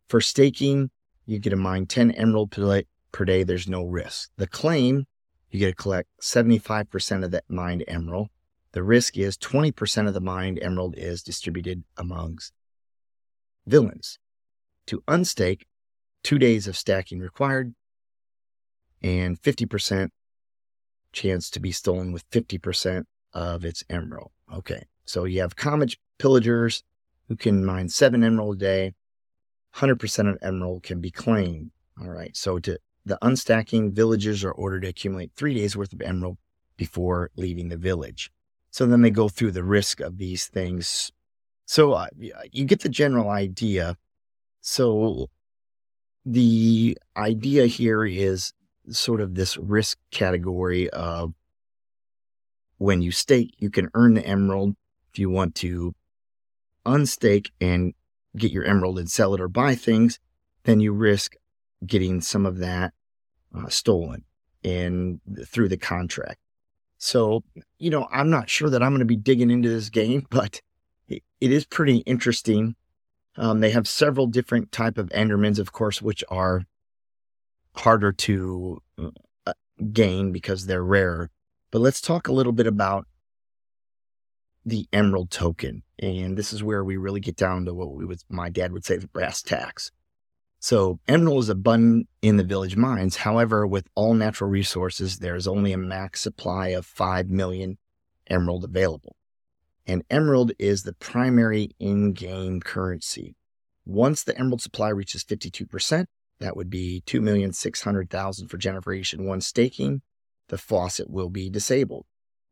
for 0.08 0.22
staking, 0.22 0.92
you 1.26 1.40
get 1.40 1.52
to 1.52 1.56
mine 1.56 1.86
10 1.86 2.12
emerald 2.12 2.52
per 2.52 3.26
day. 3.26 3.44
There's 3.44 3.68
no 3.68 3.84
risk. 3.84 4.32
The 4.38 4.48
claim, 4.48 5.06
you 5.50 5.60
get 5.60 5.70
to 5.70 5.76
collect 5.76 6.10
75% 6.22 7.24
of 7.24 7.32
that 7.32 7.46
mined 7.48 7.84
emerald. 7.88 8.30
The 8.74 8.84
risk 8.84 9.18
is 9.18 9.38
20% 9.38 10.08
of 10.08 10.14
the 10.14 10.22
mined 10.22 10.60
emerald 10.62 10.96
is 10.98 11.24
distributed 11.24 11.84
amongst 11.98 12.54
villains. 13.66 14.18
To 14.88 15.02
unstake, 15.08 15.64
two 16.24 16.40
days 16.40 16.68
of 16.68 16.78
stacking 16.78 17.20
required 17.20 17.74
and 19.02 19.42
50% 19.42 20.10
chance 21.12 21.50
to 21.50 21.60
be 21.60 21.72
stolen 21.72 22.12
with 22.14 22.30
50% 22.32 23.06
of 23.34 23.66
its 23.66 23.84
emerald. 23.90 24.32
Okay. 24.54 24.86
So 25.06 25.26
you 25.26 25.42
have 25.42 25.56
Comet 25.56 25.96
pillagers 26.18 26.84
who 27.28 27.36
can 27.36 27.66
mine 27.66 27.90
seven 27.90 28.24
emerald 28.24 28.58
a 28.58 28.60
day. 28.60 28.94
100% 29.76 30.30
of 30.30 30.38
emerald 30.42 30.84
can 30.84 31.02
be 31.02 31.12
claimed. 31.12 31.72
All 32.00 32.10
right. 32.10 32.36
So 32.36 32.60
to 32.60 32.78
the 33.06 33.18
unstacking 33.22 33.94
villagers 33.94 34.44
are 34.44 34.52
ordered 34.52 34.82
to 34.82 34.90
accumulate 34.90 35.32
three 35.36 35.56
days 35.56 35.76
worth 35.76 35.92
of 35.92 36.02
emerald 36.02 36.38
before 36.78 37.32
leaving 37.36 37.70
the 37.70 37.78
village. 37.78 38.32
So 38.72 38.86
then 38.86 39.02
they 39.02 39.10
go 39.10 39.30
through 39.30 39.52
the 39.52 39.64
risk 39.64 40.00
of 40.00 40.18
these 40.18 40.48
things. 40.48 41.12
So 41.66 41.94
uh, 41.94 42.08
you 42.52 42.66
get 42.66 42.82
the 42.82 42.90
general 42.90 43.30
idea. 43.30 43.98
So 44.62 45.30
the 46.26 46.98
idea 47.16 47.68
here 47.68 48.06
is 48.06 48.54
sort 48.90 49.22
of 49.22 49.36
this 49.36 49.58
risk 49.58 49.98
category 50.10 50.90
of 50.90 51.34
when 52.78 53.02
you 53.02 53.12
stake, 53.12 53.54
you 53.60 53.70
can 53.70 53.90
earn 53.94 54.16
the 54.16 54.26
emerald. 54.26 54.76
If 55.12 55.20
you 55.20 55.30
want 55.30 55.56
to 55.56 55.94
unstake 56.86 57.52
and 57.60 57.94
get 58.36 58.52
your 58.52 58.64
emerald 58.64 58.98
and 58.98 59.12
sell 59.12 59.34
it 59.34 59.42
or 59.42 59.48
buy 59.48 59.76
things, 59.76 60.20
then 60.64 60.80
you 60.80 60.94
risk 60.94 61.36
getting 61.86 62.22
some 62.22 62.46
of 62.46 62.60
that 62.60 62.94
uh, 63.56 63.68
stolen 63.68 64.24
and 64.64 65.20
through 65.46 65.68
the 65.68 65.78
contract. 65.78 66.40
So, 67.04 67.44
you 67.80 67.90
know, 67.90 68.08
I'm 68.12 68.30
not 68.30 68.48
sure 68.48 68.70
that 68.70 68.84
I'm 68.84 68.92
going 68.92 69.00
to 69.00 69.06
be 69.06 69.16
digging 69.16 69.50
into 69.50 69.70
this 69.70 69.90
game, 69.90 70.28
but 70.30 70.62
it, 71.10 71.24
is 71.40 71.66
pretty 71.66 71.98
interesting. 72.00 72.76
Um, 73.38 73.60
they 73.60 73.72
have 73.72 73.88
several 73.88 74.28
different 74.28 74.72
type 74.72 75.00
of 75.00 75.10
Endermans, 75.10 75.58
of 75.58 75.72
course, 75.72 76.00
which 76.00 76.24
are 76.30 76.64
harder 77.74 78.12
to 78.12 78.84
uh, 79.48 79.54
gain 79.92 80.32
because 80.32 80.68
they're 80.68 80.84
rare. 80.84 81.32
But 81.72 81.80
let's 81.80 82.02
talk 82.02 82.28
a 82.28 82.34
little 82.34 82.52
bit 82.52 82.68
about 82.68 83.08
the 84.64 84.88
Emerald 84.94 85.32
token, 85.32 85.82
and 85.98 86.38
this 86.38 86.54
is 86.54 86.62
where 86.62 86.84
we 86.84 86.98
really 86.98 87.20
get 87.20 87.36
down 87.36 87.66
to 87.66 87.74
what 87.74 87.96
we 87.96 88.06
would, 88.06 88.22
my 88.30 88.50
dad 88.50 88.74
would 88.74 88.86
say, 88.86 88.98
the 88.98 89.08
brass 89.08 89.42
tacks. 89.42 89.92
So 90.64 91.00
emerald 91.08 91.44
is 91.44 91.50
abundant 91.50 92.08
in 92.22 92.38
the 92.38 92.44
village 92.44 92.78
mines. 92.78 93.18
However, 93.18 93.66
with 93.66 93.88
all 93.96 94.14
natural 94.14 94.48
resources, 94.48 95.18
there's 95.18 95.48
only 95.48 95.74
a 95.74 95.78
max 95.78 96.22
supply 96.22 96.68
of 96.68 96.86
5 96.86 97.30
million 97.30 97.80
emerald 98.28 98.64
available. 98.64 99.16
And 99.88 100.04
emerald 100.12 100.52
is 100.60 100.84
the 100.84 100.94
primary 100.94 101.72
in-game 101.80 102.62
currency. 102.62 103.36
Once 103.88 104.24
the 104.24 104.38
emerald 104.38 104.62
supply 104.62 104.90
reaches 104.90 105.24
52%, 105.24 106.06
that 106.40 106.56
would 106.56 106.70
be 106.70 107.02
2,600,000 107.08 108.48
for 108.48 108.58
generation 108.58 109.26
1 109.26 109.42
staking, 109.42 110.04
the 110.50 110.60
faucet 110.60 111.10
will 111.10 111.32
be 111.32 111.50
disabled. 111.50 112.06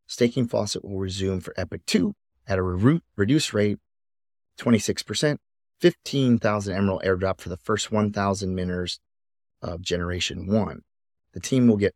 Staking 0.07 0.47
faucet 0.47 0.83
will 0.83 0.97
resume 0.97 1.41
for 1.41 1.53
Epoch 1.55 1.85
2 1.85 2.15
at 2.47 2.57
a 2.57 2.63
re- 2.63 3.01
reduced 3.15 3.53
rate, 3.53 3.77
26%, 4.57 5.37
15,000 5.79 6.75
emerald 6.75 7.03
airdrop 7.03 7.39
for 7.39 7.49
the 7.49 7.57
first 7.57 7.91
1,000 7.91 8.55
miners 8.55 8.99
of 9.61 9.81
Generation 9.81 10.47
1. 10.47 10.81
The 11.33 11.39
team 11.39 11.67
will 11.67 11.77
get 11.77 11.95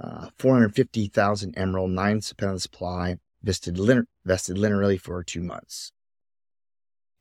uh, 0.00 0.28
450,000 0.38 1.56
emerald, 1.56 1.90
9% 1.90 2.60
supply, 2.60 3.16
vested, 3.42 3.78
lin- 3.78 4.06
vested 4.24 4.56
linearly 4.56 5.00
for 5.00 5.22
two 5.22 5.42
months. 5.42 5.92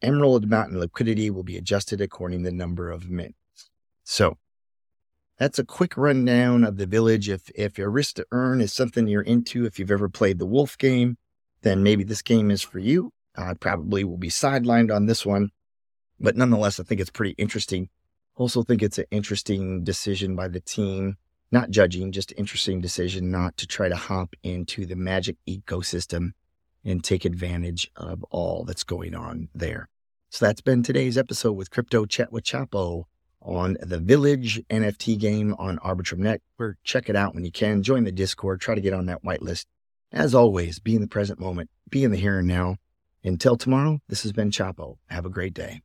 Emerald 0.02 0.44
amount 0.44 0.72
and 0.72 0.80
liquidity 0.80 1.30
will 1.30 1.44
be 1.44 1.58
adjusted 1.58 2.02
according 2.02 2.44
to 2.44 2.50
the 2.50 2.56
number 2.56 2.92
of 2.92 3.10
mints. 3.10 3.38
So, 4.04 4.38
that's 5.38 5.60
a 5.60 5.66
quick 5.66 5.98
rundown 5.98 6.64
of 6.64 6.78
the 6.78 6.86
village. 6.86 7.28
If 7.28 7.50
if 7.56 7.78
your 7.78 7.90
risk 7.90 8.16
to 8.16 8.26
earn 8.32 8.62
is 8.62 8.72
something 8.72 9.08
you're 9.08 9.22
into, 9.22 9.66
if 9.66 9.80
you've 9.80 9.92
ever 9.92 10.08
played 10.08 10.40
the 10.40 10.46
Wolf 10.46 10.78
game, 10.78 11.18
then 11.62 11.84
maybe 11.84 12.04
this 12.04 12.22
game 12.22 12.52
is 12.52 12.62
for 12.62 12.80
you. 12.80 13.12
I 13.36 13.54
probably 13.56 14.04
will 14.04 14.18
be 14.18 14.30
sidelined 14.30 14.96
on 14.96 15.08
this 15.08 15.26
one. 15.26 15.50
But 16.20 16.38
nonetheless, 16.38 16.80
I 16.80 16.84
think 16.84 17.02
it's 17.02 17.10
pretty 17.10 17.36
interesting. 17.38 17.90
Also 18.36 18.64
think 18.64 18.82
it's 18.82 18.98
an 18.98 19.06
interesting 19.12 19.84
decision 19.84 20.36
by 20.36 20.48
the 20.48 20.60
team, 20.60 21.18
not 21.52 21.70
judging, 21.70 22.12
just 22.12 22.34
interesting 22.38 22.82
decision 22.82 23.32
not 23.32 23.56
to 23.58 23.68
try 23.68 23.90
to 23.90 23.96
hop 23.96 24.36
into 24.44 24.86
the 24.86 24.96
magic 24.96 25.38
ecosystem 25.48 26.32
and 26.84 27.04
take 27.04 27.26
advantage 27.26 27.92
of 27.96 28.24
all 28.30 28.64
that's 28.64 28.84
going 28.84 29.16
on 29.16 29.50
there. 29.56 29.90
So 30.30 30.46
that's 30.46 30.62
been 30.62 30.84
today's 30.84 31.18
episode 31.18 31.54
with 31.54 31.72
Crypto 31.72 32.06
Chat 32.06 32.32
with 32.32 32.44
Chapo 32.44 33.06
on 33.42 33.78
the 33.82 34.00
Village 34.00 34.62
NFT 34.70 35.18
game 35.18 35.56
on 35.58 35.78
Arbitrum 35.80 36.18
Network. 36.18 36.78
Check 36.84 37.10
it 37.10 37.16
out 37.16 37.34
when 37.34 37.46
you 37.46 37.52
can. 37.52 37.84
Join 37.84 38.04
the 38.04 38.12
Discord. 38.12 38.60
Try 38.60 38.76
to 38.76 38.82
get 38.82 38.94
on 38.94 39.06
that 39.06 39.24
whitelist. 39.24 39.66
As 40.12 40.36
always, 40.36 40.80
be 40.80 40.96
in 40.96 41.02
the 41.02 41.08
present 41.08 41.40
moment, 41.40 41.70
be 41.90 42.04
in 42.04 42.12
the 42.12 42.18
here 42.18 42.40
and 42.40 42.48
now. 42.48 42.78
Until 43.24 43.58
tomorrow, 43.58 44.02
this 44.08 44.24
has 44.24 44.34
been 44.34 44.52
Chapo. 44.52 44.98
Have 45.08 45.26
a 45.26 45.30
great 45.30 45.54
day. 45.54 45.82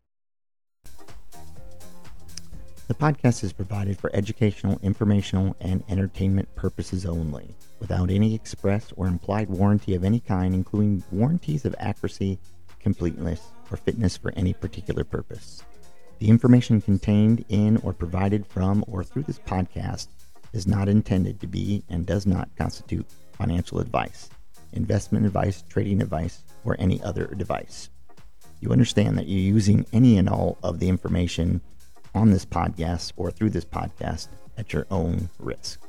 The 2.91 2.97
podcast 2.97 3.45
is 3.45 3.53
provided 3.53 4.01
for 4.01 4.11
educational, 4.13 4.81
informational, 4.83 5.55
and 5.61 5.85
entertainment 5.89 6.53
purposes 6.57 7.07
only, 7.07 7.55
without 7.79 8.11
any 8.11 8.35
express 8.35 8.93
or 8.97 9.07
implied 9.07 9.49
warranty 9.49 9.95
of 9.95 10.03
any 10.03 10.19
kind, 10.19 10.53
including 10.57 11.05
warranties 11.13 11.65
of 11.65 11.77
accuracy, 11.79 12.41
completeness, 12.81 13.43
or 13.71 13.77
fitness 13.77 14.17
for 14.17 14.33
any 14.35 14.53
particular 14.53 15.05
purpose. 15.05 15.63
The 16.19 16.31
information 16.31 16.81
contained 16.81 17.45
in 17.49 17.77
or 17.77 17.93
provided 17.93 18.45
from 18.45 18.85
or 18.89 19.05
through 19.05 19.23
this 19.23 19.39
podcast 19.39 20.09
is 20.53 20.67
not 20.67 20.89
intended 20.89 21.39
to 21.43 21.47
be 21.47 21.85
and 21.91 22.05
does 22.05 22.27
not 22.27 22.51
constitute 22.59 23.07
financial 23.35 23.79
advice, 23.79 24.31
investment 24.73 25.27
advice, 25.27 25.63
trading 25.69 26.03
advice, 26.03 26.43
or 26.65 26.75
any 26.81 27.01
other 27.05 27.27
advice. 27.27 27.89
You 28.59 28.73
understand 28.73 29.17
that 29.17 29.29
you're 29.29 29.39
using 29.39 29.87
any 29.93 30.19
and 30.19 30.29
all 30.29 30.59
of 30.65 30.81
the 30.81 30.89
information 30.89 31.61
on 32.15 32.31
this 32.31 32.45
podcast 32.45 33.13
or 33.17 33.31
through 33.31 33.51
this 33.51 33.65
podcast 33.65 34.29
at 34.59 34.73
your 34.73 34.87
own 34.91 35.31
risk. 35.39 35.81